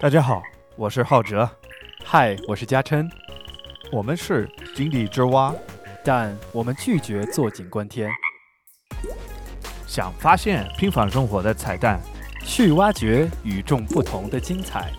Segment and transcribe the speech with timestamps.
[0.00, 0.40] 大家好，
[0.76, 1.50] 我是浩哲，
[2.04, 3.10] 嗨，我是嘉琛，
[3.90, 5.52] 我们是井底之蛙，
[6.04, 8.08] 但我们拒绝坐井观天，
[9.88, 12.00] 想发现平凡生活的彩蛋，
[12.44, 14.92] 去挖掘与众不同的精彩。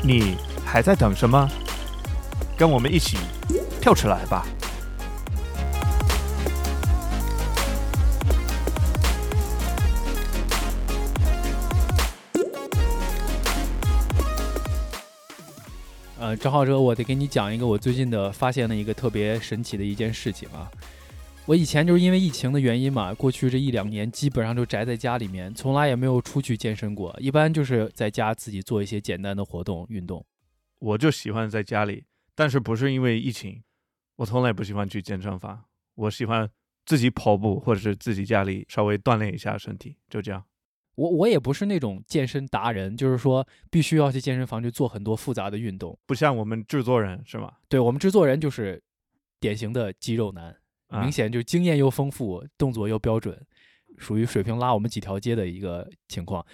[0.00, 1.48] 你还在等什么？
[2.56, 3.16] 跟我们一起
[3.80, 4.46] 跳出来吧！
[16.28, 20.70] 呃，张浩哲，我得给你讲一个我最近的发现的一个特别神奇的一件事情啊。
[21.46, 30.22] 我以前就是因为疫情的原因嘛，过去这一两年基本上就宅在家里面，从来也没有出去健身过，一般就是在家自己做一些简单的活动运动。
[30.80, 32.04] 我就喜欢在家里，
[32.34, 33.62] 但是不是因为疫情，
[34.16, 36.46] 我从来不喜欢去健身房，我喜欢
[36.84, 40.44] 自己跑步或者是自己家里稍微锻炼一下身体，就这样。
[40.98, 47.52] 我我也不是那种健身达人，就是说必须要去健身房去做很多复杂的运动，不像我们制作人是吗？
[47.68, 48.82] 对我们制作人就是
[49.38, 50.56] 典型的肌肉男，
[51.00, 53.40] 明显就经验又丰富，动作又标准，
[53.96, 56.44] 属于水平拉我们几条街的一个情况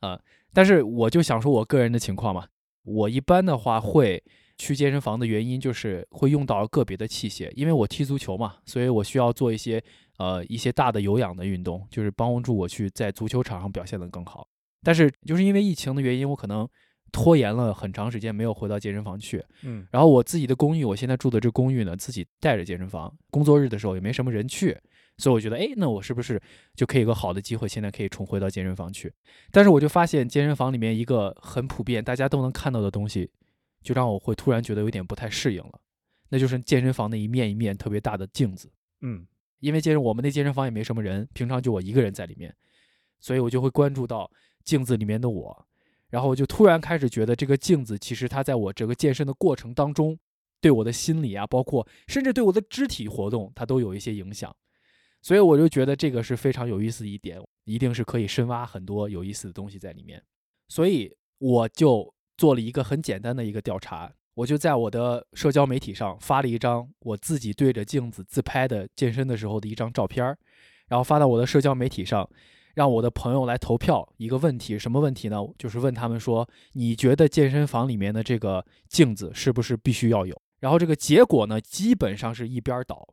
[0.00, 0.20] 啊。
[0.52, 2.46] 但是我就想说我个人的情况嘛，
[2.82, 4.22] 我一般的话会
[4.58, 9.82] 去健身房的原因就是会用到个别的器械，因为我踢足球嘛，所以我需要做一些。
[10.18, 14.46] 呃，一些大的有氧的运动，就是帮助我去在足球场上表现得更好。
[14.82, 16.68] 但是就是因为疫情的原因，我可能
[17.10, 19.42] 拖延了很长时间，没有回到健身房去。
[19.62, 24.78] 嗯，然后我自己的公寓，我现在住的这公寓呢，自己带着健身房，工作日的时候也没什么人去，
[25.16, 26.40] 所以我觉得，哎，那我是不是
[26.74, 29.12] 就可以有个好的机会，现在可以重回到健身房去？
[29.50, 33.30] 但是我就发现健身房里面一个很普遍，大家都能看到的东西，
[33.82, 35.80] 就让我会突然觉得有点不太适应了，
[36.28, 38.70] 那就是健身房的一面一面特别大的镜子。
[39.00, 39.26] 嗯。
[39.64, 42.54] 因为健身，我们那健身房也没什么人，平常就我一个人在里面，
[43.18, 44.30] 所以我就会关注到
[44.62, 45.66] 镜子里面的我，
[46.10, 50.18] 然后我就突然开始觉得这个镜子其实它在我这个健身的过程当中，
[50.60, 54.54] 对我的心理啊，包括甚至对我的肢体活动，它都有一些影响，
[55.22, 60.22] 所以我就觉得这个是非常有意思的一点，一定是可以深挖很多有意思的东西在里面，
[60.68, 64.12] 所以我就做了一个很简单的一个调查。
[64.34, 70.36] 我就在我的社交媒体上发了一张我自己对着镜子自拍的健身的时候的一张照片儿，
[70.88, 72.28] 然后发到我的社交媒体上，
[72.74, 74.06] 让我的朋友来投票。
[74.16, 75.38] 一个问题，什么问题呢？
[75.56, 80.36] 就是问他们说，你觉得健身房里面的这个镜子是不是必须要有？
[80.58, 83.06] 然后这个结果呢，基本上是一边倒。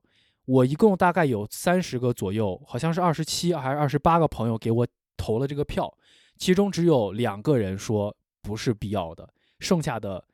[0.45, 5.93] 我一共大概有三十个左右，好像是二十七还是二十八个朋友给我投了这个票，
[6.37, 10.25] 其中只有两个人说不是必要的，剩下的。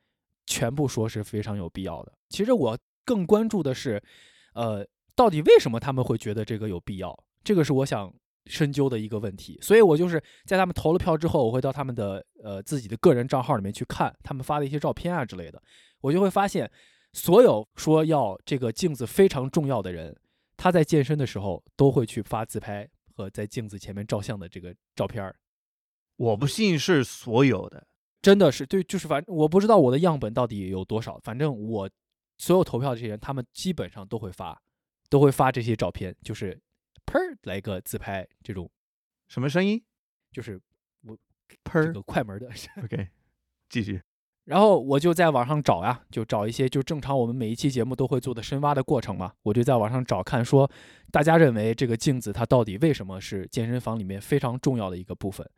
[0.47, 2.11] 全部说是非常有必要的。
[2.29, 2.75] 其实我
[3.05, 4.01] 更关注的是，
[4.53, 4.83] 呃，
[5.15, 7.15] 到底为什么他们会觉得这个有必要？
[7.43, 8.11] 这个是我想
[8.47, 9.59] 深究的一个问题。
[9.61, 15.61] 所以我就是在他们投了票之后，我会到他们的呃自己的个人账号里面去看他们发的一些照片啊之类的，
[16.01, 16.69] 我就会发现，
[17.13, 20.15] 所有说要这个镜子非常重要的人，
[20.55, 25.35] 他在健身的时候都会去发自拍和在镜子前面照相的这个照片儿。
[26.17, 27.85] 我不信是所有的。
[28.27, 31.89] 真的是对，就是反正我不知道我的样本到底有多少，反正我
[32.37, 34.61] 所有投票这些人，他们基本上都会发，
[35.09, 36.59] 都会发这些照片，就是
[37.05, 38.69] 砰来个自拍这种，
[39.29, 39.81] 什么声音？
[40.29, 40.59] 就是
[41.05, 41.17] 我
[41.63, 42.49] 砰这个快门的。
[42.83, 43.07] OK，
[43.69, 44.01] 继续。
[44.43, 50.69] 然后我就在网上找呀，就找一些就正常我们每一期节目都会做的深挖的过程嘛，我就在网上找看说，
[51.13, 55.49] 大家认为这个镜子它到底为什么是健身房里面非常重要的一个部分。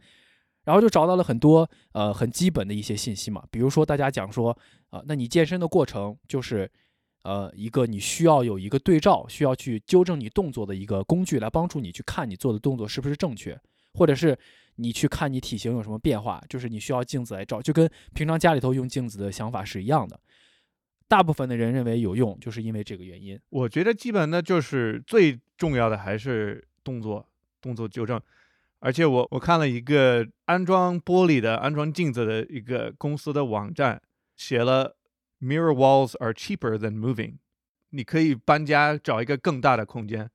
[0.69, 4.55] 然后就找到了很多呃很基本的一些信息嘛，比如说大家讲说
[4.91, 6.69] 啊，那你健身的过程就是
[7.23, 13.59] 呃一个你需要有一个对照，需要去纠正你动作的一个工具来帮助你去看你做的动作是不是正确，
[13.95, 14.37] 或者是
[14.75, 20.19] 你去看你体型有什么变化，就是你需要镜子来照，就跟平常家里头用镜子的想法是一样的。
[21.07, 23.39] 大部分的人认为有用，就是因为这个原因。
[23.49, 27.27] 我觉得基本呢就是最重要的还是动作
[27.59, 28.21] 动作纠正。
[28.79, 34.01] 而且我我看了一个安装玻璃的、安装镜子的一个公司的网站，
[34.35, 34.97] 写了
[35.41, 37.37] “Mirror walls are cheaper than moving”，
[37.89, 40.29] 你可以搬家找一个更大的空间，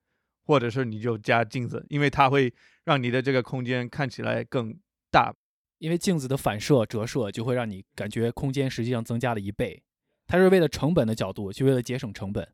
[0.44, 2.52] 或者是你就加镜子，因为它会
[2.84, 4.78] 让你的这个空间看起来更
[5.10, 5.34] 大。
[5.78, 9.82] 因为镜子的反射折射就会让你感觉空间实际上增加了一倍，
[10.26, 12.48] 它是为了成本的角度，就为了节省成本。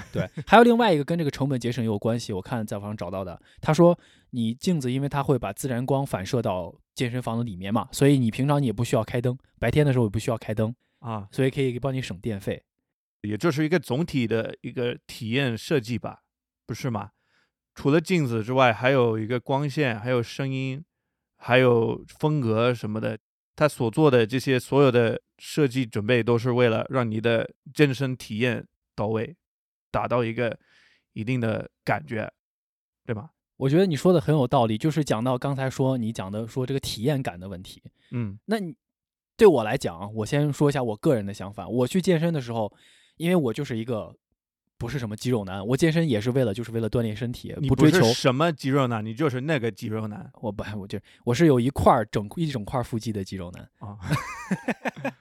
[0.12, 2.32] 对，还有另外一个跟这个成本节省也有关系。
[2.32, 3.98] 我看在网上找到的，他说
[4.30, 12.62] 你镜子因为它会把自然光反射到健身房的里面嘛，所以你平常你也不需要开灯，白天的时候也不需要开灯啊，所以可以帮你省电费。
[13.22, 16.22] 也就是一个总体的一个体验设计吧，
[16.66, 17.10] 不是吗？
[17.74, 20.82] 除了镜子之外，还有一个光线，还有声音，
[21.36, 23.18] 还有风格什么的，
[23.54, 28.66] 他所做的这些所有的设计准备，都是为了让你的健身体验
[28.96, 29.36] 到位，
[29.90, 30.58] 达到一个
[31.12, 32.30] 一定的感觉，
[33.04, 33.30] 对吧？
[33.56, 37.82] 我觉得你说的很有道理，就是讲到刚才说你讲的说这个体验感的问题。
[38.12, 38.74] 嗯那你
[39.36, 41.68] 对我来讲啊，我先说一下我个人的想法。
[41.68, 42.72] 我去健身的时候，
[43.16, 44.16] 因为我就是一个
[44.78, 48.02] 不是什么肌肉男，我健身也是为了就是为了锻炼身体，你不追求。
[48.14, 53.98] 什么肌肉男，你就是那个肌肉男我不，我就我是有一块儿整一整块腹肌的肌肉男，啊。
[55.04, 55.12] 嗯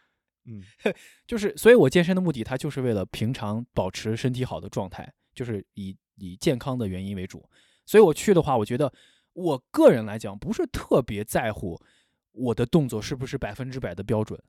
[1.27, 7.47] 就是所以我健身的目的，它就是为了平常保持身体好的状态，就是以以健康的原因为主。
[7.85, 8.91] 所以我去的话，我觉得
[9.33, 11.79] 我个人来讲不是特别在乎
[12.31, 14.41] 我的动作是不是百分之百的标准，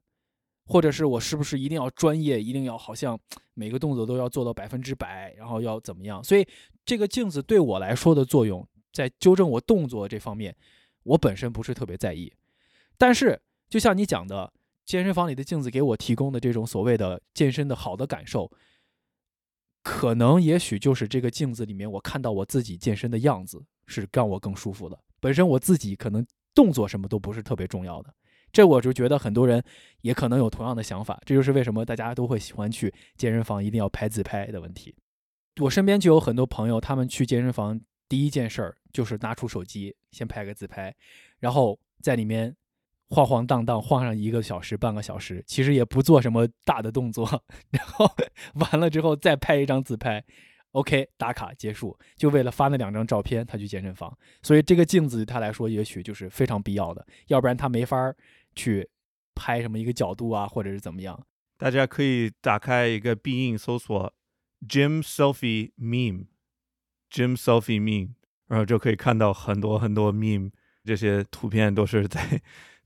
[0.67, 3.19] 或者是我是不是一定要专业，一定要好像
[3.55, 6.23] 每个动作都要做到百分之百，然后要怎么样。
[6.23, 6.47] 所以
[6.85, 10.55] 这个镜子对我来说的作用，在纠正我动作这方面，
[11.03, 12.32] 我本身不是特别在意。
[12.99, 14.53] 但是就像你讲的，
[14.91, 18.51] 健身房里的镜子给我提供的这种所谓的健身的好的感受，
[19.85, 24.99] 可能也许就是这个镜子里面我看到我自己健身的样子是让我更舒服的。
[25.21, 26.27] 本身我自己可能
[26.57, 28.13] 动作什么都不是特别重要的，
[28.51, 29.63] 这我就觉得很多人
[30.01, 31.23] 也可能有同样的想法。
[31.25, 34.93] 这就是为什么大家都会喜欢去健身房，一定要拍自拍的问题。
[35.61, 40.93] 我身边就有很多朋友，他们去健身房第一件事儿就是拿出手机先拍个自拍，
[41.39, 42.57] 然后在里面
[43.11, 47.29] 晃晃荡荡晃上一个小时、半个小时，其实也不做什么大的动作，
[47.71, 48.09] 然后
[48.55, 50.25] 完了之后再拍一张自拍
[50.71, 54.17] ，OK 打卡结束，就为了发那两张照片，他去健身房。
[54.43, 58.15] 所以这个镜子对他来说也许就是非常必要的，要不然他没法
[58.55, 58.89] 去
[59.35, 61.21] 拍什么一个角度啊，或者是怎么样。
[61.59, 64.15] 大家可以打开一个必应搜索
[64.69, 68.11] “gym selfie meme”，gym selfie meme，
[68.47, 70.53] 然后就可以看到很多很多 meme，
[70.85, 72.41] 这些图片都是在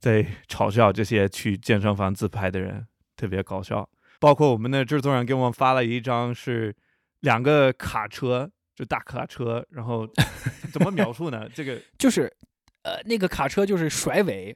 [0.04, 2.86] 在嘲笑这些去健身房自拍的人，
[3.16, 3.88] 特别搞笑。
[4.20, 6.76] 包括我们的制作人给我们发了一张是
[7.20, 10.06] 两个卡车，就大卡车，然后
[10.70, 11.48] 怎么描述呢？
[11.48, 12.30] 这个 就是，
[12.82, 14.54] 呃，那个卡车就是甩尾，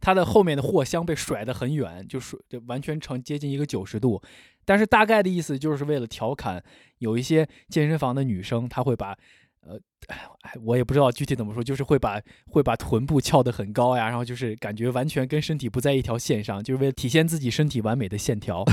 [0.00, 4.20] 它的后面的货箱被甩得很远，就甩就完全成接近一个九十度。
[4.64, 6.60] 但是大概的意思就是为了调侃，
[6.98, 9.16] 有一些健身房的女生，她会把，
[9.60, 9.78] 呃，
[10.08, 18.64] 哎，我也不知道具体怎么说，就是会把会把臀部翘得很高呀，然后就是感觉完全跟身体不在一条线上，就是为了体现自己身体完美的线条，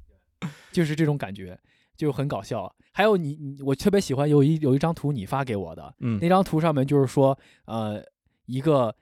[0.72, 1.58] 就是这种感觉，
[1.96, 2.74] 就很搞笑。
[2.92, 7.36] 还有你你，我特别喜欢有一有一张图你发给我的，嗯那张图上面就是说，
[7.66, 8.02] 呃，
[8.46, 8.94] 一个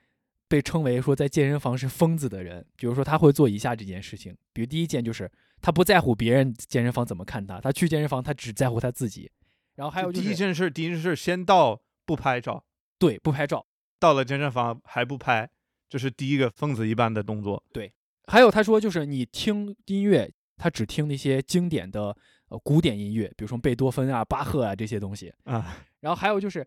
[0.47, 5.31] 被称为说在健身房是疯子的人，比如说他会做以下这件事情，比如第一件就是
[5.61, 9.29] 他不在乎别人健身房怎么看他，他去健身房他只在乎他自己，
[9.75, 12.63] 然后还有就第一件事，第一件事先到不拍照，
[12.97, 13.65] 对不拍照，
[13.99, 15.49] 到了健身房还不拍，
[15.89, 17.63] 这是第一个疯子一般的动作。
[17.71, 17.91] 对
[18.27, 22.15] 还有他说就是你听音乐，他只听那些经典的
[22.49, 26.65] 呃古典音乐，比如说贝多芬啊、巴赫啊这些东西，啊，然后还有就是，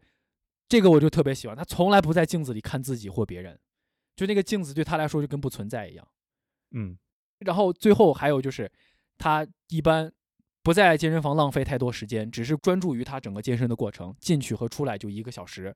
[0.68, 3.58] 这个我就特别喜欢，他从来不在镜子里看自己或别人，
[4.16, 6.06] 就那个镜子对他来说就跟不存在一样。
[6.72, 6.98] 嗯
[7.38, 8.70] 然后最后还有就是，
[9.16, 10.12] 他一般
[10.66, 15.72] 不在健身房浪费太多时间，只是专注于他整个健身的过程，进去和出来就一个小时。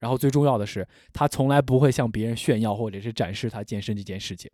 [0.00, 4.50] 然后最重要的是，他从来不会向别人炫耀或者是展示他健身这件事情。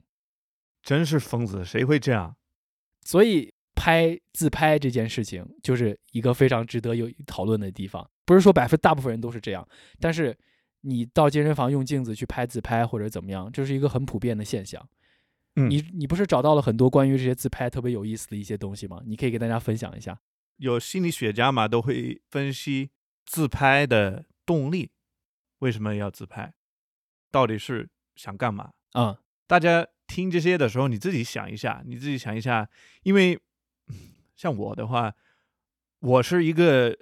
[0.84, 2.36] 真是疯子，谁会这样？
[3.00, 8.08] 所以拍自拍这件事情就是一个非常值得有讨论的地方。
[8.24, 9.66] 不是说百分大部分人都是这样，
[9.98, 10.38] 但是
[10.82, 14.88] 你到健身房用镜子去拍自拍或者怎么样，这是一个很普遍的现象。
[15.56, 19.02] 嗯你你不是找到了很多关于这些自拍特别有意思的一些东西吗？
[19.04, 20.18] 你可以给大家分享一下。
[20.56, 22.90] 有心理学家嘛，都会分析
[23.24, 24.90] 自拍的动力，
[25.58, 26.54] 为什么要自拍，
[27.30, 28.72] 到底是想干嘛？
[28.94, 29.16] 嗯
[29.46, 32.70] 大家听这些的时候，你自己想一下，你自己想一下，
[33.02, 33.38] 因为
[34.36, 35.14] 像我的话，
[36.00, 36.96] 我是一个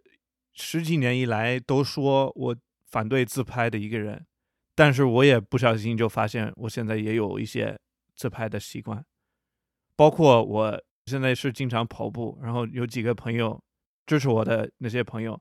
[0.55, 4.27] 十几年以来都说我反对自拍的一个人，
[4.75, 7.79] 但是我也不小心就发现，我现在也有一些
[8.21, 9.03] 自拍的习惯，
[9.97, 13.59] 包括我现在是经常跑步，然后有几个朋友
[14.05, 15.41] 支持我的那些朋友，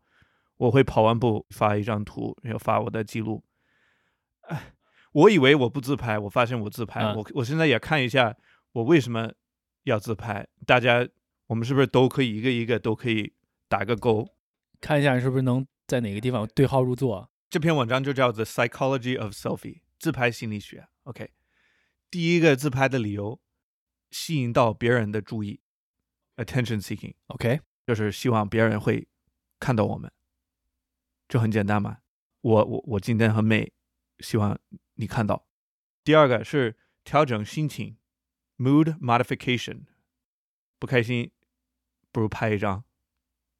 [0.55, 3.43] 我会跑完步发一张图，然后发我的记录。
[4.43, 4.71] 哎，
[5.11, 7.01] 我以为我不自拍，我发现我自拍。
[7.01, 8.33] 嗯我我现在也看一下
[8.71, 9.29] 我为什么
[9.83, 10.47] 要自拍。
[10.65, 11.05] 大家，
[11.47, 13.33] 我们是不是都可以一个一个都可以
[13.67, 14.25] 打个勾？
[14.79, 17.29] 看一下是不是能在哪个地方对号入座。
[17.49, 19.57] 这篇文章就叫《The Psychology of Selfie》
[19.99, 20.87] 自拍心理学。
[21.03, 21.29] OK，
[22.11, 23.39] 第一个自拍的理由，
[24.09, 25.61] 吸引到别人的注意
[26.37, 29.07] ，attention seeking，OK，就是希望别人会
[29.59, 30.11] 看到我们，
[31.27, 31.99] 就很简单嘛。
[32.41, 33.73] 我我我今天很美，
[34.19, 34.57] 希望
[34.95, 35.47] 你看到。
[36.03, 37.97] 第二个是调整心情
[38.57, 39.85] ，mood modification。
[40.79, 41.31] 不开心，
[42.11, 42.85] 不如拍一张，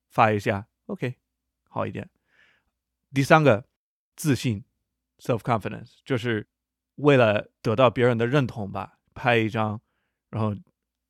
[0.08, 1.18] 发一下，OK，
[1.63, 2.10] 好一点。
[3.13, 3.68] 第三个，
[4.15, 4.63] 自信
[5.18, 6.48] ，self confidence，就是
[7.00, 9.79] 为了得到别人的认同吧，拍一张，
[10.32, 10.53] 然后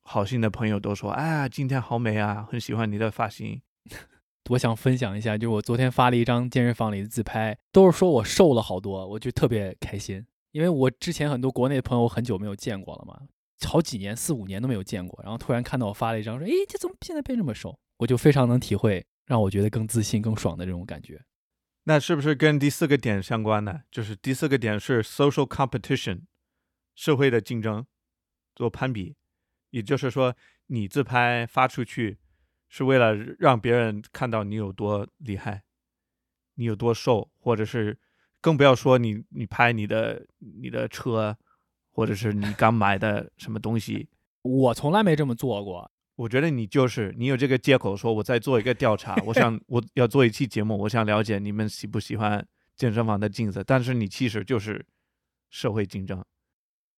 [0.02, 3.60] 好心的朋友都说：“哎呀，今天好美啊，很喜欢你的发型。”
[4.50, 13.20] 我想分享一下，就我昨天发了一张健身房里的自拍，都是说我瘦了好多，我就特别开心，因为我之前很多国内的朋友很久没有见过了嘛。
[13.66, 21.20] 好几年四五年都没有见过，然后突然看到我发了一张，说：“诶，这怎么现在变这么瘦？”我就非常能体会，让我觉得更自信、更爽的这种感觉。
[21.84, 23.82] 那是不是跟第四个点相关呢？
[23.90, 26.22] 就是第四个点是 social competition，
[26.94, 27.86] 社会的竞争，
[28.54, 29.16] 做攀比。
[29.70, 32.18] 也就是说，你自拍发出去，
[32.68, 35.62] 是为了让别人看到你有多厉害，
[36.54, 37.98] 你有多瘦，或者是
[38.40, 41.36] 更不要说你你拍你的你的车。
[41.92, 44.08] 或者是你刚买的什么东西，
[44.42, 45.90] 我从来没这么做过。
[46.20, 52.46] 我觉得你就是你有这个借口说我在做一个调查，我想 我要做一期节目，我想了解你们喜不喜欢
[52.76, 53.64] 健身房的镜子。
[53.66, 54.84] 但是你其实就是
[55.48, 56.22] 社会竞争，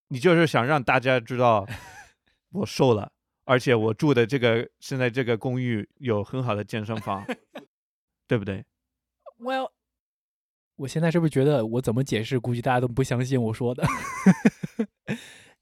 [0.09, 1.65] 你就是想让大家知道
[2.51, 3.13] 我瘦了，
[3.45, 7.25] 而且我住的这个现在这个公寓有很好的健身房，
[8.27, 8.65] 对不对
[9.39, 9.71] ？Well，
[10.75, 13.85] 我现在是不是觉得我怎么解释，估计大家都不相信我说的？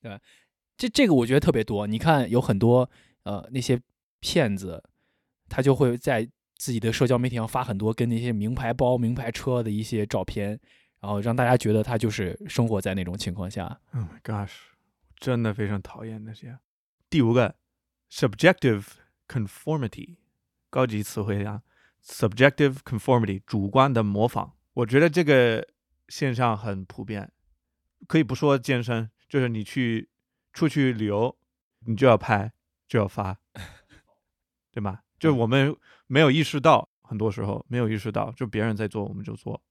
[0.00, 0.18] 对吧？
[0.78, 1.86] 这这个我觉得特别多。
[1.86, 2.90] 你看，有很多
[3.24, 3.80] 呃那些
[4.20, 4.82] 骗子，
[5.48, 10.60] 他就会在自己的社交媒体上发很多跟那些名牌包、名牌车的一些照片，
[11.00, 13.80] 然后让大家觉得他就是生活在那种情况下。
[13.92, 14.52] Oh my gosh，
[15.18, 16.58] 真的非常讨厌那些。
[17.08, 17.56] 第五个
[18.10, 18.84] ，subjective
[19.26, 20.16] conformity，
[20.68, 21.62] 高级词汇啊
[22.04, 24.54] ，subjective conformity，主观的模仿。
[24.74, 25.66] 我觉得这个
[26.08, 27.32] 现象很普遍。
[28.06, 30.08] 可以不说健身，就是你去
[30.54, 31.36] 出去旅游，
[31.80, 32.50] 你就要拍，
[32.90, 33.38] 就要发，
[34.72, 34.98] 对吗？
[35.20, 35.76] 就我们
[36.08, 39.62] 没有意识到，很多时候没有意识到，就别人在做，我们就做，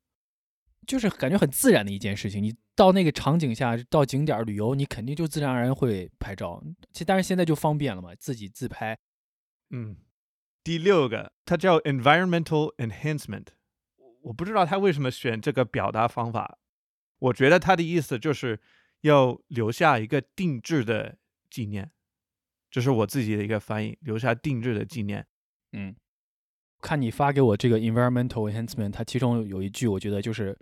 [0.88, 2.42] 就是感觉很自然的一件事情。
[2.42, 6.64] 你到那个场景下，到景点旅游，你肯定就自然而然会拍照。
[6.94, 8.98] 其实，但是现在就方便了嘛，自己自拍。
[9.72, 9.98] 嗯，
[10.64, 13.48] 第六个，它叫 environmental enhancement，
[14.22, 16.58] 我不知道他为什么选这个表达方法。
[17.20, 18.62] 我觉得他的意思就是
[19.02, 21.18] 要留下一个定制的
[21.50, 21.92] 纪念，
[22.70, 25.26] 这是我自己的一个翻译，留下定制的纪念。
[25.72, 25.96] 嗯，
[26.82, 30.58] 看你发给我这个 environmental enhancement，它其中有一句我觉得就是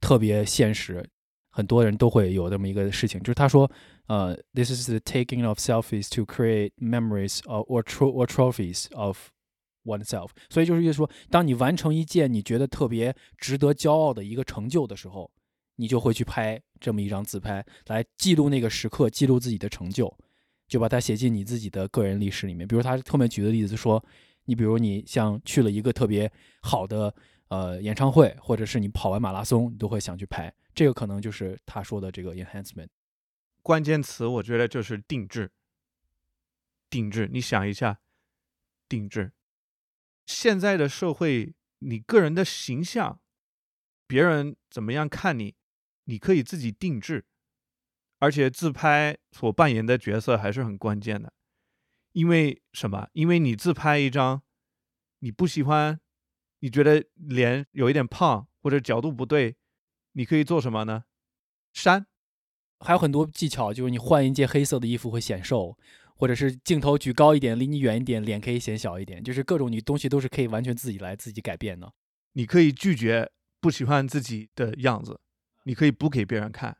[0.00, 1.08] 特别现实，
[1.50, 3.70] 很多人都会有这么一个事情，就是他说，
[4.06, 9.30] 呃，this is the taking of selfies to create memories or tro- or trophies of
[9.84, 10.30] oneself。
[10.50, 15.30] 所以就是意思说，当你完成一件你觉得特别值得骄傲的一个成就的时候。
[15.78, 20.08] 你就会去拍这么一张自拍，来记录那个时刻，记录自己的成就，
[20.66, 22.66] 就把它写进你自己的个人历史里面。
[22.66, 24.02] 比如他后面举的例子说，
[24.44, 26.30] 你比如你像去了一个特别
[26.62, 27.14] 好的
[27.48, 30.52] 呃演唱会，或者是你跑完马拉松，你都会想去拍。
[30.74, 32.88] 这个可能就是他说的这个 enhancement。
[33.62, 35.50] 关键词我觉得就是定制。
[36.88, 37.98] 定制，你想一下，
[38.88, 39.32] 定制。
[40.24, 43.20] 现在的社会，你个人的形象，
[44.06, 45.56] 别人怎么样看你？
[46.04, 47.24] 你可以自己定制，
[48.18, 51.32] 而且自拍所扮演的角色还是很关键的。
[52.12, 53.08] 因为什么？
[53.12, 54.42] 因为你自拍一张，
[55.18, 56.00] 你不喜欢，
[56.60, 59.56] 你觉得脸有一点胖或者角度不对，
[60.12, 61.04] 你可以做什么呢？
[61.72, 62.06] 删。
[62.80, 65.76] 还有很多技巧，就是你换一件黑色的衣服会显瘦，
[66.14, 71.90] 或者是镜头举高一点，离你远一点，脸可以显小一点，就是各种你东西都是可以完全自己来自己改变的。
[72.32, 73.30] 你可以拒绝
[73.60, 75.20] 不喜欢自己的样子。
[75.64, 76.76] 你可以不给别人看，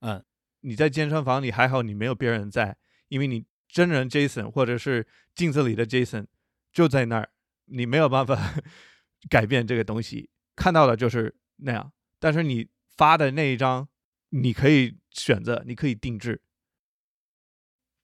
[0.00, 0.24] 嗯，
[0.60, 2.76] 你在健身房里还好，你没有别人在，
[3.08, 6.26] 因为你真人 Jason 或者是镜子里的 Jason
[6.72, 7.30] 就在那儿，
[7.66, 8.36] 你没有办法
[9.30, 11.92] 改变这个东西，看到的就是那样。
[12.18, 13.88] 但是你发的那一张，
[14.30, 16.42] 你可以选择，你可以定制。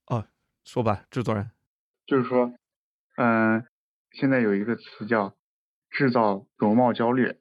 [0.06, 0.28] 哦，
[0.64, 1.50] 说吧，制作人，
[2.06, 2.52] 就是说，
[3.16, 3.66] 嗯，
[4.12, 5.37] 现在有一个词叫
[5.90, 7.37] 制造容貌焦虑，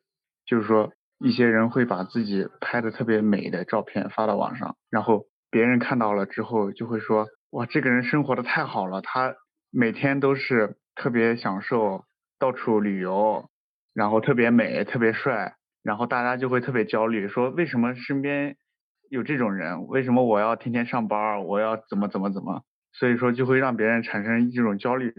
[0.46, 0.94] 就是说。
[1.24, 9.34] 一些人会把自己拍的特别美的照片发到网上，然后别人看到了之后就会说：“哇，这个人生活的太好了，他
[9.72, 12.04] 每天都是特别享受，
[12.40, 13.50] 到处旅游，
[13.94, 18.58] 然后特别美，特别帅。”然后大家就会特别焦虑，说：“为什么身边
[19.10, 19.88] 有这种人？
[19.88, 21.46] 为什么我要天天上班？
[21.46, 25.14] 我要怎么怎么怎么？”所以说就会让别人产生一种焦虑。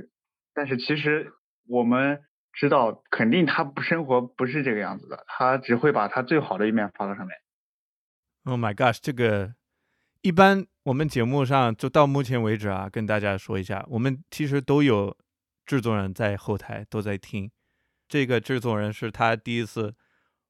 [0.55, 1.33] 但是其实
[1.67, 2.21] 我们。
[2.55, 7.37] 知道肯定他不生活不是这个样子的，他只会把他最好的一面发到上面。
[8.45, 9.55] Oh my gosh，这个
[10.23, 15.17] 一般我们节目上就到目前为止啊，跟大家说一下，我们其实都有
[15.67, 17.51] 制作人在后台都在听。
[18.07, 19.95] 这个制作人是他第一次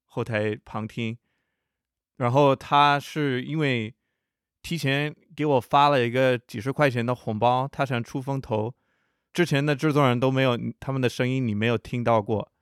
[0.05, 1.17] 后台旁听，
[2.17, 3.95] 然后他是因为
[4.61, 8.75] 提前给我发了一个几十块钱的红包，他想出风头。
[9.35, 12.53] 之前的制作人都没有他们的声音，你没有听到过。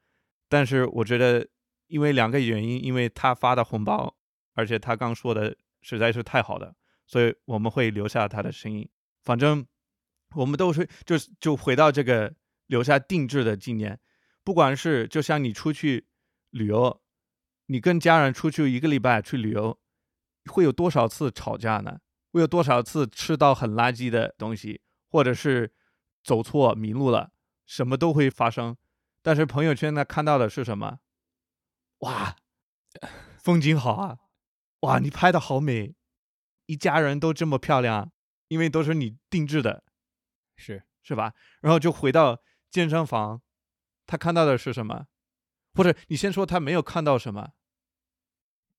[0.49, 1.47] 但是我觉得，
[1.87, 4.17] 因为两个原因，因为他发的红包，
[4.55, 6.75] 而且他刚说的实在是太好了，
[7.07, 8.89] 所以我们会留下他的声音。
[9.23, 9.67] 反正
[10.35, 12.35] 我们都是就是就回到这个
[12.69, 14.01] 留下定制的纪念。
[14.43, 16.07] 不管是就像你出去
[16.51, 17.03] 旅游，
[17.67, 19.79] 你跟家人出去一个礼拜去旅游，
[20.51, 21.99] 会有多少次吵架呢？
[22.33, 25.71] 会有多少次吃到很垃圾的东西，或者是？
[26.23, 27.33] 走错迷路了，
[27.67, 28.77] 什么都会发生。
[29.23, 30.99] 但是朋友圈呢，看到的是什么？
[31.99, 32.37] 哇，
[33.39, 34.19] 风景好啊！
[34.81, 35.95] 哇，你拍的好美，
[36.67, 38.11] 一家人都这么漂亮，
[38.49, 39.85] 因为都是你定制的，
[40.57, 41.35] 是是吧？
[41.61, 43.43] 然后就回到健身房，
[44.07, 45.07] 他看到的是什么？
[45.75, 47.53] 或者你先说他没有看到什么？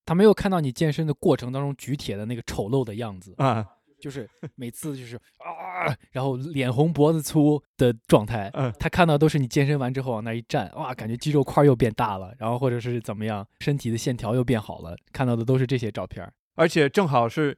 [0.05, 3.77] 他没有看到你健身的过程当中举铁的那个丑陋的样子啊。
[4.03, 17.57] 就是 每次就是啊，然后脸红脖子粗的状态，嗯，他看到都是你健身完之后往那一站，哇，感觉肌肉块又变大了，然后或者是怎么样，身体的线条又变好了，看到的都是这些照片，而且正好是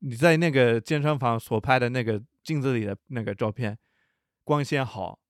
[0.00, 3.78] 你在那个健身房所拍的那个镜子里的那个照片，
[4.42, 5.20] 光线好，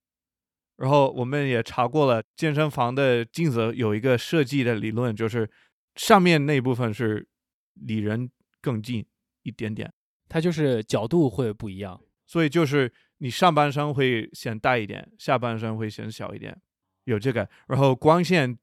[0.77, 5.47] 然后我们也查过了，健身房的镜子有一个设计的理论，就是
[5.95, 7.27] 上面那部分是
[7.75, 9.05] 离人更近
[9.43, 9.93] 一点点。
[10.29, 16.59] 它就是角度会不一样，所以就是你上半身会显大一点，下半身会显小一点，
[17.05, 17.49] 有这个。
[17.67, 18.57] 然后光线，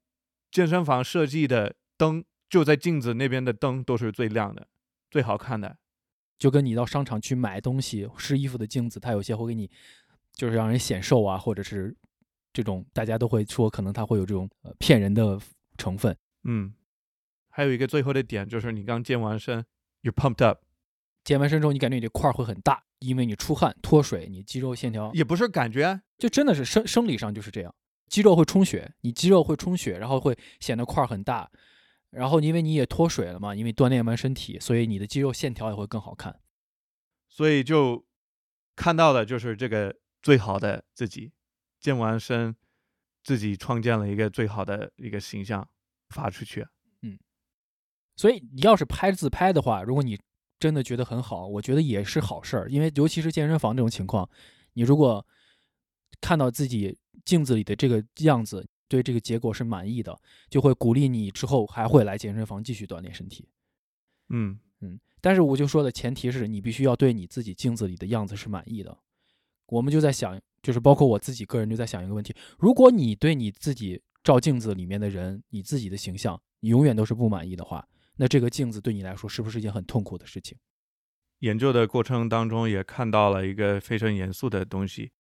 [0.50, 4.68] 健身房设计的灯就在镜子那边的灯都是最亮的，
[5.10, 5.78] 最好看的。
[6.36, 9.70] 就跟你到商场去买东西试衣服的镜子，它有些会给你，
[10.32, 11.96] 就是让人显瘦啊，或者是
[12.52, 15.40] 这种大家都会说可能它会有这种呃骗人的
[15.78, 16.14] 成分。
[16.42, 16.74] 嗯，
[17.48, 19.64] 还有一个最后的点就是你刚健完身
[20.02, 20.60] ，you pumped up。
[21.24, 27.74] 健完身之后，你感觉你这块儿会很大，因为你出汗脱水，你肌肉线条也不是感觉，就真的是生生理上就是这样，
[28.08, 31.50] 肌肉会充血，你肌肉会充血，然后会显得块儿很大，
[32.10, 36.38] 然后因为你也脱水了嘛，因为锻炼完身体，所以你的肌肉线条也会更好看，
[37.30, 38.04] 所以就
[38.76, 41.32] 看到的就是这个最好的自己，
[41.80, 42.54] 健完身，
[43.22, 45.66] 自己创建了一个最好的一个形象
[46.10, 46.66] 发出去，
[47.00, 47.18] 嗯，
[48.14, 50.20] 所以你要是拍自拍的话，如果你。
[50.58, 54.28] 真的觉得很好，我觉得也是好事儿，因为尤其是健身房这种情况，
[54.74, 55.24] 你如果
[56.20, 63.48] 看到自己镜子里的这个样子，对这个结果是满意的，就会鼓励你之后还会来健身房继续锻炼身体。
[64.30, 68.96] 嗯嗯，但是我就说的前提是你必须要对你自己镜子里的样子是满意的。
[69.66, 77.86] 我们就在想，就是包括我自己个人就在想一个问题：如果你对你自己照镜子里面的人，你自己的形象，你永远都是不满意的话。
[78.16, 80.56] 那这个镜子对你来说是不是一件很痛苦的事情？
[81.40, 85.10] 研究的过程当中也看到了一个非常严肃的东西，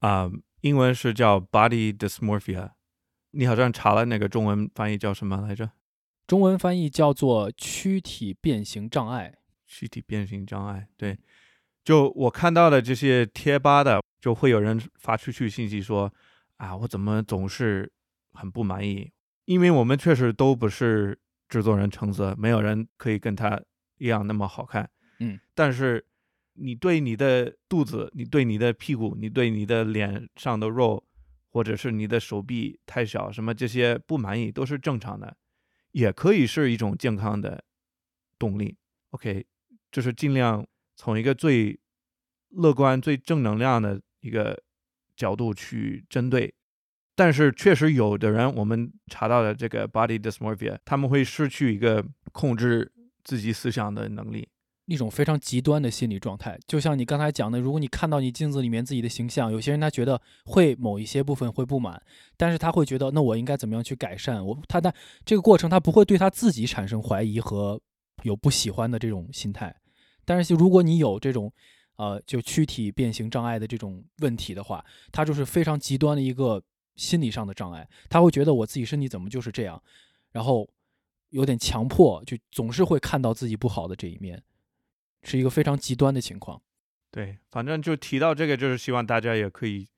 [0.00, 0.30] 啊，
[0.62, 2.72] 英文是叫 body dysmorphia。
[3.30, 5.70] 你好像查了那个中文翻译叫什么来着？
[6.26, 9.38] 中文翻译叫做躯体变形障碍。
[9.66, 11.16] 躯体变形障碍，对。
[11.84, 16.12] 就我看到的这些贴吧的，就会有人发出去信息说，
[16.56, 17.90] 啊，我怎么总是
[18.32, 19.12] 很不满意？
[19.44, 21.18] 因为我们确实都不是。
[21.50, 23.60] 制作人橙色，没有人可以跟他
[23.98, 24.88] 一样那么好看。
[25.18, 26.06] 嗯，但是
[26.54, 31.04] 你对你的肚子，你对你的屁股，你对你的脸上的肉，
[31.50, 35.36] 或者是你的手臂太小，什么这些不满意都是正常的，
[35.90, 37.64] 也可以是一种健康的
[38.38, 38.78] 动力。
[39.10, 39.44] OK，
[39.90, 41.80] 就是尽量从一个最
[42.50, 44.62] 乐观、最正能量的一个
[45.16, 46.54] 角度去针对。
[47.16, 52.90] 但是确实有的人，我们查到的这个 body dysmorphia，他们会失去一个控制
[53.22, 54.48] 自己思想的能力，
[54.86, 56.58] 一种非常极端的心理状态。
[56.66, 62.00] 就像你刚才讲的，如果你看到你镜子里面自己的形象，有些人他觉得会某一些部分会不满，
[62.38, 64.42] 但是他会觉得那我应该怎么样去改善？
[64.42, 64.94] 我他在
[65.26, 67.78] 这个过程他不会对他自己产生怀疑和
[68.22, 69.76] 有不喜欢的这种心态。
[70.24, 71.52] 但是如果你有这种
[71.96, 76.62] 呃就躯体变形障碍的这种问题的话，它就是非常极端的一个。
[77.00, 79.82] 心理上的障碍，他会觉得我自己身体怎么就是这样，
[80.32, 80.68] 然后
[81.30, 84.42] 有点强迫，就总是会看到自己不好的这一面，
[85.22, 86.60] 是一个非常极端的情况。
[87.10, 89.88] 对，反正就提到这个，就是希望大家也可以，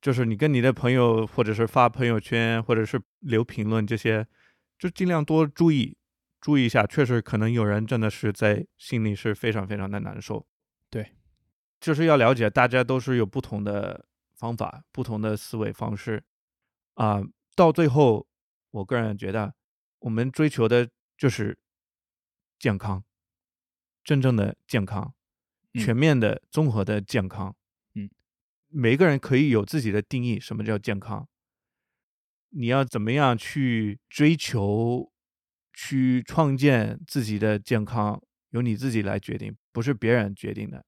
[0.00, 4.26] 就是你跟你的朋友，或者是发朋友圈，或者是留评论这些，
[4.78, 5.96] 就尽量多注意
[6.40, 10.46] 注意一下，确实可能有人真的是在心里是非常非常的难受。
[10.88, 11.12] 对，
[11.78, 16.24] 就是要了解，大家都是有不同的方法、不同的思维方式
[17.00, 17.22] 啊、
[17.56, 18.28] 到最后，
[18.72, 19.54] 我个人觉得，
[20.00, 21.58] 我们追求的就是
[22.58, 23.02] 健康，
[24.04, 25.14] 真正的健康，
[25.72, 27.56] 嗯全面的、综合的健康。
[27.94, 28.10] 嗯，
[28.68, 31.26] 每个人可以有自己的定义，什么叫健康？
[32.50, 35.10] 你要怎么样去追求、
[35.72, 40.84] 去创建自己的健康，由你自己来决定，不是别人决定的。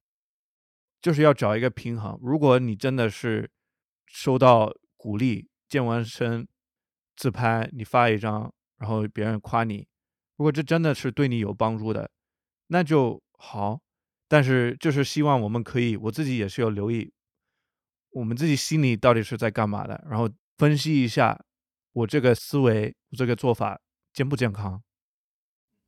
[1.01, 2.21] 就是要找一个平衡。
[2.23, 3.51] 如果你真的是
[4.07, 6.47] 收到鼓励，健完身
[7.17, 9.89] 自拍，你发一张，然后别人夸你，
[10.37, 12.11] 如果这真的是对你有帮助的，
[12.67, 13.81] 那就好。
[14.29, 17.11] 但是就是希望我们可以，我自己也是要留意，
[18.11, 21.43] 我们自己心里到底是在干嘛的，然后分析一下
[21.95, 23.81] 我这个思维、我这个做法
[24.13, 24.83] 健不健康，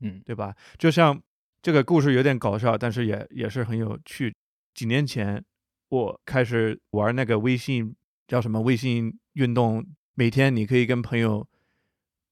[0.00, 0.56] 嗯对吧？
[0.78, 1.22] 就像
[1.60, 4.34] 这个故事有点搞笑，但是也也是很有趣。
[4.72, 5.44] 几年前
[5.90, 7.94] 我开始玩那个微信
[8.26, 11.46] 叫什么微信运动，每天你可以跟朋友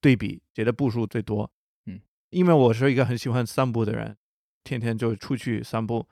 [0.01, 1.53] 对比谁的步数最多。
[1.87, 2.01] 嗯，
[2.31, 4.17] 因为我是一个很喜欢散步的人，
[4.65, 6.09] 天天就出去散步。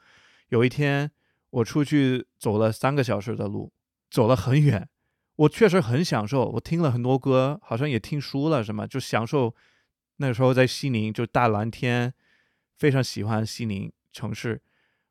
[0.48, 1.10] 有一天
[1.50, 3.72] 我出去走了三个小时的路，
[4.10, 4.88] 走了很远，
[5.36, 6.44] 我确实很享受。
[6.50, 9.54] 我听了很多歌，好像也听书了什么，就享受。
[10.16, 12.12] 那时候在西宁，就大蓝天，
[12.76, 14.60] 非常喜欢西宁城市。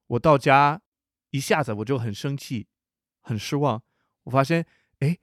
[0.05, 0.81] 我到家
[1.31, 2.67] 一下子我就很生气，
[3.21, 3.81] 很失望。
[4.23, 4.65] 我发现，
[4.99, 5.17] 哎，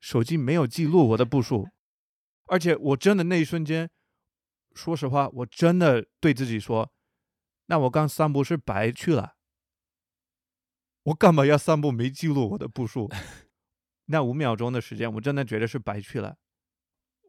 [0.00, 1.68] 手机没有记录我的步数，
[2.46, 3.90] 而且我真的那一瞬间，
[4.74, 6.92] 说实话，我真的对自己说，
[7.66, 9.36] 那我刚散步是白去了。
[11.04, 13.10] 我干嘛要散步没记录我的步数？
[14.06, 16.36] 那五秒钟的时间，我真的觉得是白去了。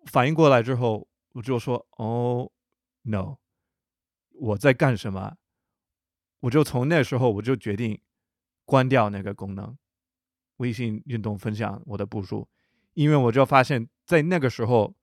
[0.05, 2.51] 反应过来之后，我就说：“哦
[3.03, 3.37] ，no，
[4.31, 5.35] 我在干什么？”
[6.41, 8.01] 我就从那时候我就决定
[8.63, 9.77] 关掉那个功能，
[10.59, 12.47] 微信运动分享我的步数，
[12.93, 14.95] 因为我就发现，在那个时候，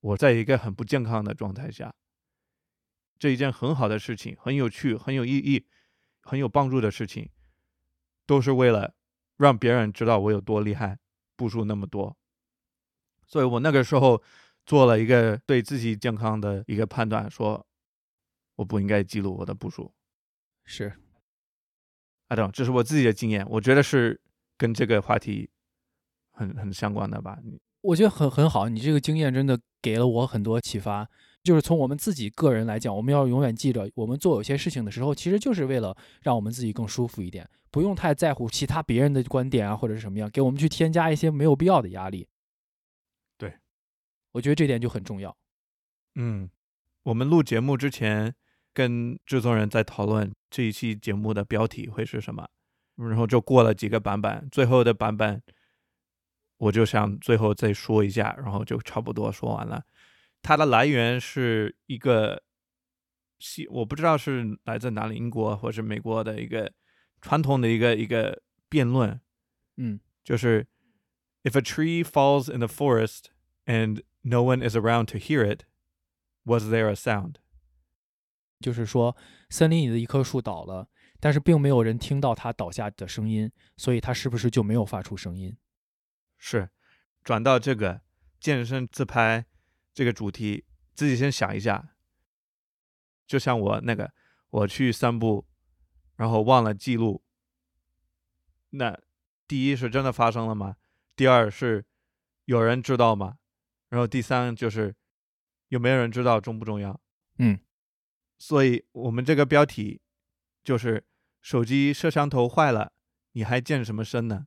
[0.00, 1.94] 我在一个很不健康的状态下。
[3.18, 5.66] 这一件很好的事情，很有趣、很有意义、
[6.20, 7.28] 很有帮助的事情，
[8.26, 8.94] 都是为了
[9.36, 10.98] 让别人知道我有多厉害，
[11.34, 12.16] 步数那么多。
[13.26, 14.22] 所以我那个时候
[14.64, 17.66] 做了一个对自己健康的一个判断，说
[18.56, 19.92] 我不应该记录我的步数。
[20.64, 20.92] 是，
[22.28, 24.20] 啊，懂，这是我自己的经验，我觉得是
[24.58, 25.48] 跟这个话题
[26.32, 27.38] 很很相关的吧。
[27.42, 31.08] 你我觉得很很好，你这个经验真的给了我很多启发。
[31.44, 42.28] 就是从我们自己个人来讲，我们要永远记着，我们做有些事情的时候，其实就是为了让我们自己更舒服一点，不用太在乎其他别人的观点啊，或者是什么样，给我们去添加一些没有必要的压力。
[43.38, 43.54] 对，
[44.32, 45.34] 我觉得这点就很重要。
[46.16, 46.50] 嗯，
[47.04, 48.34] 我们录节目之前
[48.74, 52.46] 跟制作人在讨论这一期节目的标题会是什么，
[52.98, 55.40] 然后就过了几个版本，最后的版本
[56.56, 59.84] 我就想最后再说一下，然后就差不多说完了。
[60.42, 62.42] 它的来源是一个
[63.38, 66.72] 西，我不知道是来自哪里，英国或是美国的一个
[67.20, 69.20] 传统的一个一个辩论，
[69.76, 70.66] 嗯就是
[71.44, 73.26] if a tree falls in the forest
[73.66, 75.62] and no one is around to hear it,
[76.44, 77.36] was there a sound?
[78.60, 79.16] 就是说，
[79.48, 80.88] 森林里的一棵树倒了，
[81.20, 85.56] 但是并没有人听到他倒下的声音，所以他是不是就没有发出声音？
[86.36, 86.70] 是，
[87.24, 88.02] 转到这个
[88.38, 89.46] 健身自拍
[89.92, 91.96] 这个主题，自己先想一下。
[93.26, 94.12] 就像我那个，
[94.50, 95.46] 我去散步，
[96.16, 97.22] 然后忘了记录。
[98.70, 98.98] 那
[99.46, 100.76] 第一是真的发生了吗？
[101.16, 101.84] 第二是
[102.44, 103.38] 有人知道吗？
[103.88, 104.94] 然后第三就是
[105.68, 107.00] 有没有人知道重不重要？
[107.38, 107.58] 嗯，
[108.38, 110.00] 所以我们这个标题
[110.62, 111.04] 就是
[111.40, 112.92] 手机摄像头坏了，
[113.32, 114.46] 你还健什么身呢？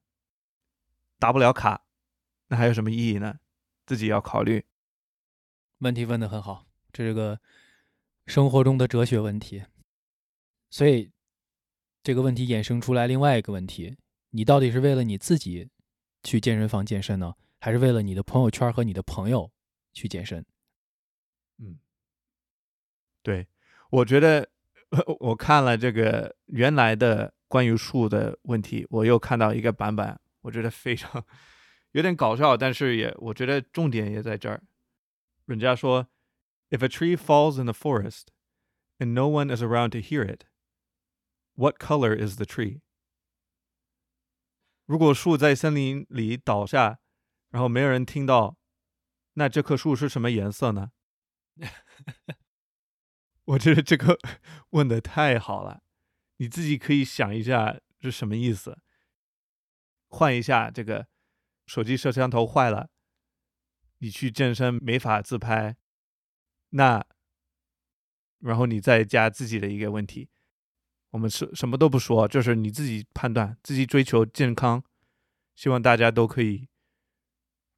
[1.17, 1.85] 打不了卡，
[2.47, 3.39] 那还有什么意义呢？
[3.85, 4.65] 自己要考虑。
[5.79, 7.41] 问题问得很好，这是个
[8.27, 9.63] 生活中的哲学问题。
[10.69, 11.11] 所以
[12.03, 13.97] 这个问题衍生出来另外一个问题：
[14.29, 15.69] 你到底是为了你自己
[16.21, 19.51] 去健身房健身呢，还是为了你的朋友圈和你的朋友
[19.91, 20.45] 去健身？
[21.57, 21.79] 嗯，
[23.23, 23.47] 对，
[23.89, 24.50] 我觉得
[25.21, 31.25] 我看了这个原来的关于树的问题，我又看到一个版本，我觉得非常
[31.91, 34.61] 有点搞笑，但是也我觉得重点也在这儿。
[35.45, 36.07] 人家说
[36.69, 38.27] ，If a tree falls in the forest
[38.99, 40.43] and no one is around to hear it,
[41.55, 42.81] what color is the tree？
[44.85, 46.99] 如果树在森林里倒下，
[47.49, 48.57] 然后没有人听到，
[49.35, 50.91] 那这棵树是什么颜色呢？
[53.45, 54.17] 我觉得这个
[54.69, 55.83] 问的太好了，
[56.37, 58.79] 你自己可以想一下是什么意思。
[60.07, 61.07] 换一下这个
[61.65, 62.89] 手机摄像头坏了，
[63.99, 65.77] 你去健身没法自拍，
[66.71, 67.05] 那
[68.39, 70.29] 然后你再加自己的一个问题，
[71.11, 74.83] 我们什什么都不说，就是你自己判断，自己追求健康，
[75.55, 76.67] 希望大家都可以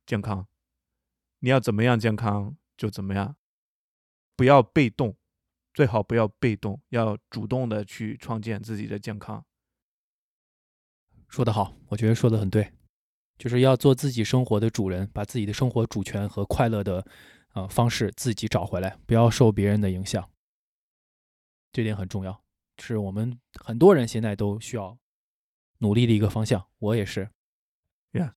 [0.06, 0.47] 健康。
[1.39, 3.36] 你要怎么样健康就怎么样，
[4.36, 5.17] 不要被动，
[5.73, 9.43] 最好不要被动，要主动的去创建自己的健康。
[11.27, 12.71] 说得好，我觉得说的很对，
[13.39, 17.03] 就是要做自己生活的主人，把自己的生活主权和快乐的
[17.53, 20.29] 呃方式自己找回来，不要受别人的影响，
[21.71, 22.43] 这点很重要，
[22.77, 24.95] 是我们很多人现在都需要
[25.79, 26.63] 努力的一个方向。
[26.77, 27.31] 我也是，
[28.12, 28.36] 呀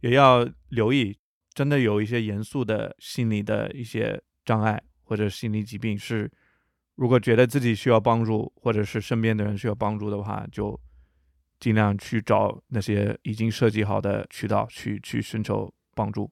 [0.00, 1.18] 也要留意，
[1.52, 6.32] 真的有一些严肃的心理的一些障碍或者心理疾病是，
[6.96, 10.78] 如果觉得自己需要帮助，或者是身边的人需要帮助的话，就
[11.60, 16.30] 尽量去找那些已经设计好的渠道去去寻求帮助，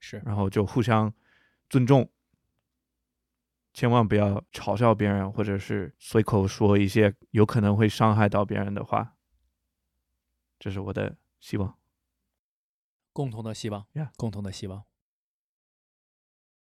[0.00, 1.12] 是然后就互相
[1.68, 2.10] 尊重，
[3.72, 9.16] 千万不要嘲笑别人，或者是随口说一些有可能会伤害到别人的话。
[10.58, 11.78] 这是我的希望。
[13.12, 14.84] 共同的希望 Yeah 共同的希望。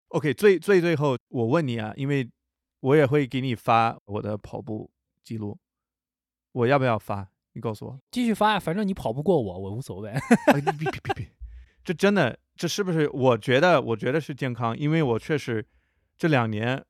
[0.08, 2.32] OK，最最最后，我问你啊，因为
[2.82, 4.92] 我也会给你发我的跑步
[5.24, 5.60] 记录，
[6.52, 7.30] 我要不要发？
[7.54, 8.00] 你告诉我。
[8.12, 10.12] 继续发呀，反正你跑不过我，我无所谓。
[10.12, 11.32] 哎，别别别别，
[11.84, 13.10] 这真的，这是不是？
[13.10, 15.66] 我觉得，我觉得是健康，因为我确实
[16.18, 16.86] 这两年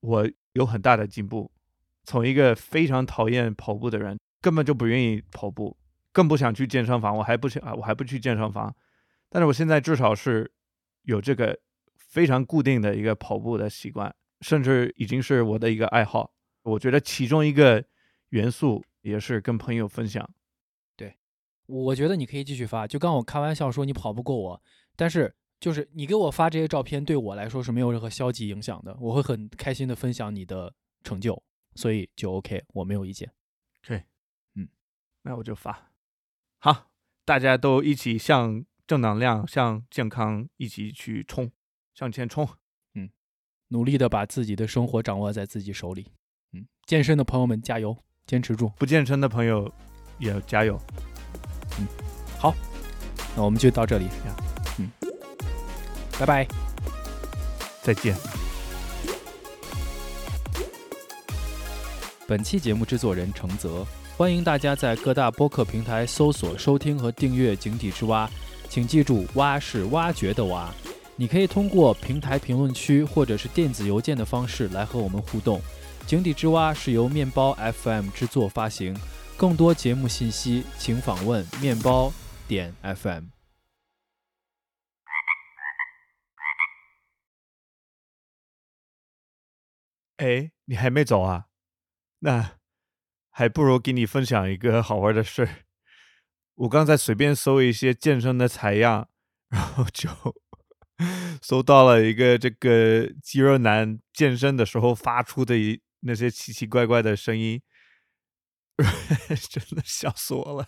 [0.00, 1.50] 我有很大的进步，
[2.04, 5.76] 从一个非常讨厌跑步的人，根本就不愿意跑步，
[6.12, 8.74] 更不想去健身房，我还不去啊，我还不去健身房，
[9.30, 10.52] 但是我现在至少是
[11.02, 11.58] 有这个
[11.96, 16.34] 非常固定的一个跑步的习惯，甚至已经是我的一个爱好。
[16.62, 17.84] 我觉得其中一个
[18.28, 20.28] 元素也是跟朋友分享。
[20.96, 21.16] 对
[21.66, 24.62] 我觉得你可以继续发，就刚我开玩笑说你跑不过我，
[24.94, 31.42] 但是就是你给我发这些照片，对我来说是没有任何消极影响的，我会很开心的分享你的成就，
[31.74, 33.32] 所以就 OK，我没有意见。
[33.84, 34.02] 可以，
[34.54, 34.68] 嗯
[35.22, 35.92] 那我就发。
[36.58, 36.90] 好，
[37.24, 41.50] 大家都一起向正能量、向健康一起去冲，
[41.94, 42.48] 向前冲。
[43.72, 46.06] 努力的把自己的生活掌握在自己手里。
[46.52, 48.70] 嗯，健身的朋友们加油，坚持住。
[48.76, 49.72] 不健身的朋友
[50.18, 50.78] 也加油。
[51.78, 51.86] 嗯，
[52.38, 52.54] 好
[53.34, 54.36] 那我们就到这里呀，
[54.78, 54.90] 嗯，
[56.20, 56.46] 拜拜。
[57.80, 58.14] 再见。
[62.28, 63.86] 本期节目制作人程泽，
[64.18, 68.26] 欢迎大家在各大播客平台搜索、收听和订阅《井底之蛙》，
[68.68, 70.70] 请记住“蛙”是挖掘的“蛙”。
[71.16, 75.60] 你可以通过平台评论区或者是电子邮件的方式来和我们互动。
[76.06, 78.98] 《井底之蛙》是由面包 FM 制作发行，
[79.36, 82.12] 更多节目信息请访问面包
[82.48, 83.26] 点 FM。
[90.16, 91.46] 哎，你还没走啊？
[92.20, 92.58] 那
[93.30, 95.64] 还不如给你分享一个好玩的事儿。
[96.54, 99.08] 我刚才随便搜一些健身的采样，
[99.48, 100.08] 然后就
[101.40, 107.60] 搜到了一个这个肌肉男健身的时候发出的一那些奇奇怪怪的声音，
[109.50, 110.66] 真的笑死我了。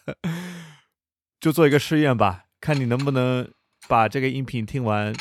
[1.40, 3.52] 就做一个试验吧，看你能不能
[3.86, 5.14] 把这个音频听完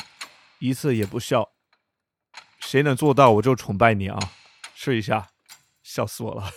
[0.58, 1.50] 一次也不笑。
[2.60, 4.18] 谁能做到，我就崇拜你啊！
[4.74, 5.28] 试一下，
[5.82, 6.50] 笑死我了。